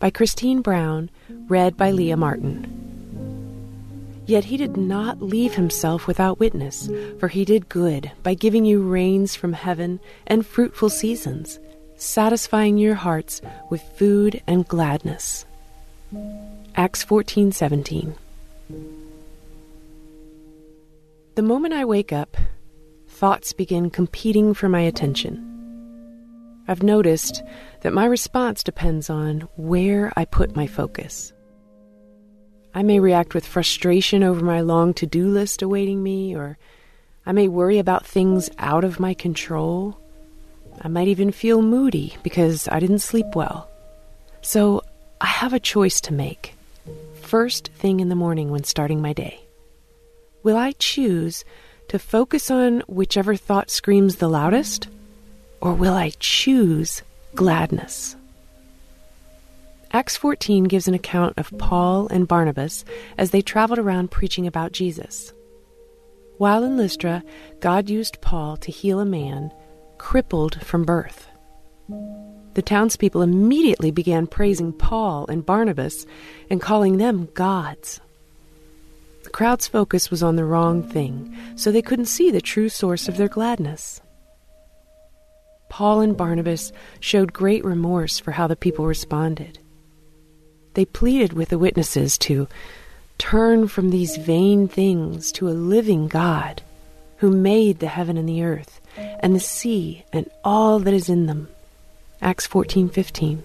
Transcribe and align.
By 0.00 0.08
Christine 0.08 0.62
Brown, 0.62 1.10
read 1.46 1.76
by 1.76 1.90
Leah 1.90 2.16
Martin. 2.16 2.66
Yet 4.24 4.44
he 4.44 4.56
did 4.56 4.74
not 4.74 5.20
leave 5.20 5.54
himself 5.54 6.06
without 6.06 6.40
witness, 6.40 6.88
for 7.18 7.28
he 7.28 7.44
did 7.44 7.68
good 7.68 8.10
by 8.22 8.32
giving 8.32 8.64
you 8.64 8.80
rains 8.80 9.34
from 9.34 9.52
heaven 9.52 10.00
and 10.26 10.46
fruitful 10.46 10.88
seasons, 10.88 11.58
satisfying 11.96 12.78
your 12.78 12.94
hearts 12.94 13.42
with 13.68 13.82
food 13.82 14.40
and 14.46 14.66
gladness. 14.66 15.44
Acts 16.74 17.04
14:17. 17.04 18.14
The 21.34 21.42
moment 21.42 21.74
I 21.74 21.84
wake 21.84 22.10
up, 22.10 22.38
thoughts 23.06 23.52
begin 23.52 23.90
competing 23.90 24.54
for 24.54 24.70
my 24.70 24.80
attention. 24.80 25.49
I've 26.70 26.84
noticed 26.84 27.42
that 27.80 27.92
my 27.92 28.04
response 28.04 28.62
depends 28.62 29.10
on 29.10 29.40
where 29.56 30.12
I 30.14 30.24
put 30.24 30.54
my 30.54 30.68
focus. 30.68 31.32
I 32.72 32.84
may 32.84 33.00
react 33.00 33.34
with 33.34 33.44
frustration 33.44 34.22
over 34.22 34.44
my 34.44 34.60
long 34.60 34.94
to 34.94 35.04
do 35.04 35.26
list 35.26 35.62
awaiting 35.62 36.00
me, 36.00 36.36
or 36.36 36.58
I 37.26 37.32
may 37.32 37.48
worry 37.48 37.80
about 37.80 38.06
things 38.06 38.50
out 38.56 38.84
of 38.84 39.00
my 39.00 39.14
control. 39.14 39.98
I 40.80 40.86
might 40.86 41.08
even 41.08 41.32
feel 41.32 41.60
moody 41.60 42.16
because 42.22 42.68
I 42.68 42.78
didn't 42.78 43.00
sleep 43.00 43.34
well. 43.34 43.68
So 44.40 44.84
I 45.20 45.26
have 45.26 45.52
a 45.52 45.58
choice 45.58 46.00
to 46.02 46.12
make. 46.12 46.54
First 47.20 47.70
thing 47.74 47.98
in 47.98 48.10
the 48.10 48.14
morning 48.14 48.52
when 48.52 48.62
starting 48.62 49.02
my 49.02 49.12
day. 49.12 49.40
Will 50.44 50.56
I 50.56 50.70
choose 50.78 51.44
to 51.88 51.98
focus 51.98 52.48
on 52.48 52.84
whichever 52.86 53.34
thought 53.34 53.70
screams 53.70 54.16
the 54.16 54.28
loudest? 54.28 54.86
Or 55.60 55.74
will 55.74 55.94
I 55.94 56.12
choose 56.18 57.02
gladness? 57.34 58.16
Acts 59.92 60.16
14 60.16 60.64
gives 60.64 60.86
an 60.86 60.94
account 60.94 61.34
of 61.36 61.56
Paul 61.58 62.06
and 62.08 62.28
Barnabas 62.28 62.84
as 63.18 63.30
they 63.30 63.42
traveled 63.42 63.78
around 63.78 64.10
preaching 64.10 64.46
about 64.46 64.72
Jesus. 64.72 65.32
While 66.38 66.62
in 66.64 66.76
Lystra, 66.76 67.24
God 67.58 67.90
used 67.90 68.20
Paul 68.20 68.56
to 68.58 68.70
heal 68.70 69.00
a 69.00 69.04
man 69.04 69.52
crippled 69.98 70.62
from 70.62 70.84
birth. 70.84 71.26
The 72.54 72.62
townspeople 72.62 73.20
immediately 73.20 73.90
began 73.90 74.26
praising 74.26 74.72
Paul 74.72 75.26
and 75.28 75.44
Barnabas 75.44 76.06
and 76.48 76.60
calling 76.60 76.96
them 76.96 77.28
gods. 77.34 78.00
The 79.24 79.30
crowd's 79.30 79.68
focus 79.68 80.10
was 80.10 80.22
on 80.22 80.36
the 80.36 80.44
wrong 80.44 80.82
thing, 80.82 81.36
so 81.56 81.70
they 81.70 81.82
couldn't 81.82 82.06
see 82.06 82.30
the 82.30 82.40
true 82.40 82.68
source 82.68 83.08
of 83.08 83.16
their 83.16 83.28
gladness. 83.28 84.00
Paul 85.70 86.00
and 86.00 86.16
Barnabas 86.16 86.72
showed 86.98 87.32
great 87.32 87.64
remorse 87.64 88.18
for 88.18 88.32
how 88.32 88.46
the 88.46 88.56
people 88.56 88.84
responded. 88.84 89.58
They 90.74 90.84
pleaded 90.84 91.32
with 91.32 91.48
the 91.48 91.58
witnesses 91.58 92.18
to 92.18 92.48
turn 93.16 93.68
from 93.68 93.88
these 93.88 94.18
vain 94.18 94.68
things 94.68 95.32
to 95.32 95.48
a 95.48 95.50
living 95.50 96.08
God 96.08 96.62
who 97.18 97.30
made 97.30 97.78
the 97.78 97.86
heaven 97.86 98.18
and 98.18 98.28
the 98.28 98.42
earth 98.42 98.80
and 99.20 99.34
the 99.34 99.40
sea 99.40 100.04
and 100.12 100.28
all 100.44 100.80
that 100.80 100.92
is 100.92 101.08
in 101.08 101.26
them. 101.26 101.48
Acts 102.20 102.46
14:15. 102.46 103.44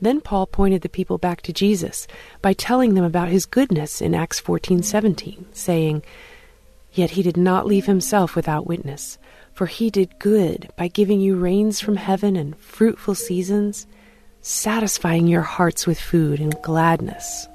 Then 0.00 0.20
Paul 0.20 0.46
pointed 0.46 0.82
the 0.82 0.88
people 0.88 1.18
back 1.18 1.42
to 1.42 1.52
Jesus 1.52 2.06
by 2.42 2.52
telling 2.52 2.94
them 2.94 3.04
about 3.04 3.28
his 3.28 3.46
goodness 3.46 4.00
in 4.00 4.14
Acts 4.14 4.40
14:17, 4.40 5.46
saying, 5.52 6.02
"Yet 6.92 7.10
he 7.10 7.22
did 7.22 7.36
not 7.36 7.66
leave 7.66 7.86
himself 7.86 8.34
without 8.34 8.66
witness, 8.66 9.18
for 9.54 9.66
he 9.66 9.88
did 9.88 10.18
good 10.18 10.68
by 10.76 10.88
giving 10.88 11.20
you 11.20 11.36
rains 11.36 11.80
from 11.80 11.96
heaven 11.96 12.36
and 12.36 12.58
fruitful 12.58 13.14
seasons, 13.14 13.86
satisfying 14.42 15.26
your 15.26 15.42
hearts 15.42 15.86
with 15.86 15.98
food 15.98 16.40
and 16.40 16.60
gladness. 16.60 17.46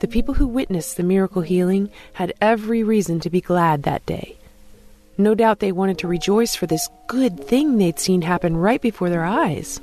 The 0.00 0.08
people 0.08 0.34
who 0.34 0.46
witnessed 0.46 0.96
the 0.96 1.02
miracle 1.02 1.42
healing 1.42 1.90
had 2.12 2.34
every 2.40 2.82
reason 2.82 3.20
to 3.20 3.30
be 3.30 3.40
glad 3.40 3.84
that 3.84 4.04
day. 4.04 4.36
No 5.16 5.34
doubt 5.34 5.60
they 5.60 5.72
wanted 5.72 5.98
to 5.98 6.08
rejoice 6.08 6.54
for 6.54 6.66
this 6.66 6.88
good 7.06 7.44
thing 7.44 7.78
they'd 7.78 7.98
seen 7.98 8.22
happen 8.22 8.56
right 8.56 8.80
before 8.80 9.10
their 9.10 9.24
eyes. 9.24 9.80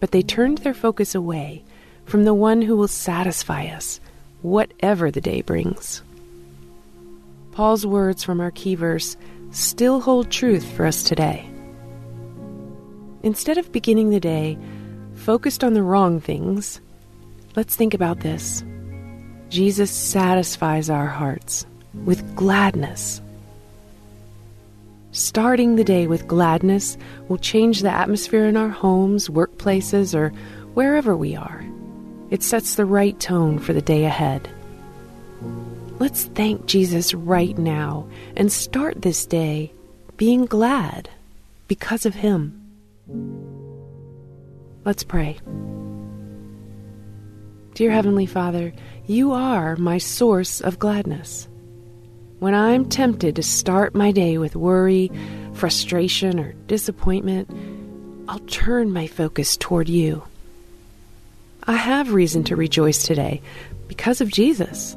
But 0.00 0.12
they 0.12 0.22
turned 0.22 0.58
their 0.58 0.74
focus 0.74 1.14
away 1.14 1.64
from 2.06 2.24
the 2.24 2.34
one 2.34 2.62
who 2.62 2.76
will 2.76 2.88
satisfy 2.88 3.66
us, 3.66 4.00
whatever 4.40 5.10
the 5.10 5.20
day 5.20 5.42
brings. 5.42 6.02
Paul's 7.52 7.84
words 7.84 8.22
from 8.22 8.40
our 8.40 8.50
key 8.50 8.74
verse 8.74 9.16
still 9.50 10.00
hold 10.00 10.30
truth 10.30 10.64
for 10.72 10.86
us 10.86 11.02
today. 11.02 11.48
Instead 13.22 13.58
of 13.58 13.72
beginning 13.72 14.10
the 14.10 14.20
day 14.20 14.56
focused 15.14 15.62
on 15.62 15.74
the 15.74 15.82
wrong 15.82 16.20
things, 16.20 16.80
let's 17.56 17.76
think 17.76 17.92
about 17.92 18.20
this. 18.20 18.64
Jesus 19.48 19.90
satisfies 19.90 20.88
our 20.88 21.06
hearts 21.06 21.66
with 22.04 22.36
gladness. 22.36 23.20
Starting 25.12 25.74
the 25.74 25.84
day 25.84 26.06
with 26.06 26.28
gladness 26.28 26.96
will 27.28 27.36
change 27.36 27.82
the 27.82 27.90
atmosphere 27.90 28.46
in 28.46 28.56
our 28.56 28.68
homes, 28.68 29.28
workplaces, 29.28 30.14
or 30.14 30.28
wherever 30.74 31.16
we 31.16 31.34
are. 31.34 31.64
It 32.30 32.44
sets 32.44 32.76
the 32.76 32.84
right 32.84 33.18
tone 33.18 33.58
for 33.58 33.72
the 33.72 33.82
day 33.82 34.04
ahead. 34.04 34.48
Let's 36.00 36.24
thank 36.24 36.64
Jesus 36.64 37.12
right 37.12 37.58
now 37.58 38.08
and 38.34 38.50
start 38.50 39.02
this 39.02 39.26
day 39.26 39.70
being 40.16 40.46
glad 40.46 41.10
because 41.68 42.06
of 42.06 42.14
Him. 42.14 42.58
Let's 44.86 45.04
pray. 45.04 45.38
Dear 47.74 47.90
Heavenly 47.90 48.24
Father, 48.24 48.72
you 49.06 49.32
are 49.32 49.76
my 49.76 49.98
source 49.98 50.62
of 50.62 50.78
gladness. 50.78 51.46
When 52.38 52.54
I'm 52.54 52.88
tempted 52.88 53.36
to 53.36 53.42
start 53.42 53.94
my 53.94 54.10
day 54.10 54.38
with 54.38 54.56
worry, 54.56 55.12
frustration, 55.52 56.40
or 56.40 56.54
disappointment, 56.66 57.50
I'll 58.26 58.38
turn 58.38 58.90
my 58.90 59.06
focus 59.06 59.54
toward 59.58 59.90
you. 59.90 60.22
I 61.64 61.76
have 61.76 62.14
reason 62.14 62.42
to 62.44 62.56
rejoice 62.56 63.02
today 63.02 63.42
because 63.86 64.22
of 64.22 64.32
Jesus. 64.32 64.96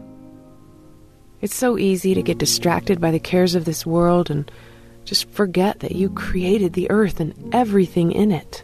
It's 1.43 1.53
so 1.53 1.77
easy 1.77 2.13
to 2.13 2.21
get 2.21 2.37
distracted 2.37 3.01
by 3.01 3.11
the 3.11 3.19
cares 3.19 3.53
of 3.53 3.65
this 3.65 3.85
world 3.85 4.31
and 4.31 4.49
just 5.03 5.27
forget 5.31 5.81
that 5.81 5.91
you 5.91 6.09
created 6.09 6.71
the 6.71 6.89
earth 6.89 7.19
and 7.19 7.33
everything 7.53 8.13
in 8.13 8.31
it. 8.31 8.63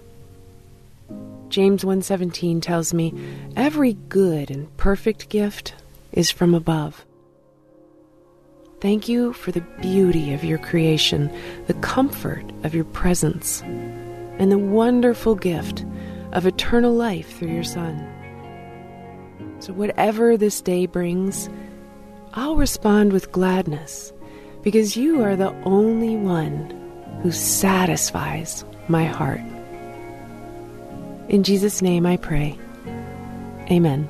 James 1.50 1.84
1:17 1.84 2.62
tells 2.62 2.94
me 2.94 3.14
every 3.58 3.98
good 4.08 4.50
and 4.50 4.78
perfect 4.78 5.28
gift 5.28 5.74
is 6.14 6.32
from 6.32 6.56
above. 6.56 7.06
Thank 8.80 9.10
you 9.10 9.34
for 9.34 9.52
the 9.52 9.66
beauty 9.82 10.34
of 10.34 10.46
your 10.46 10.60
creation, 10.60 11.30
the 11.68 11.74
comfort 11.74 12.46
of 12.64 12.74
your 12.74 12.86
presence, 12.86 13.62
and 14.38 14.50
the 14.50 14.58
wonderful 14.58 15.36
gift 15.36 15.84
of 16.32 16.46
eternal 16.46 16.94
life 16.94 17.38
through 17.38 17.52
your 17.52 17.66
Son. 17.66 18.08
So, 19.60 19.74
whatever 19.74 20.38
this 20.38 20.62
day 20.62 20.86
brings, 20.86 21.50
I'll 22.34 22.56
respond 22.56 23.12
with 23.12 23.32
gladness 23.32 24.14
because 24.62 24.96
you 24.96 25.24
are 25.24 25.36
the 25.36 25.54
only 25.64 26.16
one 26.16 26.76
who 27.22 27.32
satisfies 27.32 28.64
my 28.88 29.06
heart. 29.06 29.42
In 31.30 31.44
Jesus' 31.44 31.82
name 31.82 32.06
I 32.06 32.18
pray. 32.18 32.58
Amen. 33.72 34.10